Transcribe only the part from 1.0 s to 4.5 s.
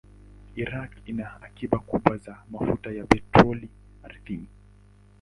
ina akiba kubwa za mafuta ya petroli ardhini.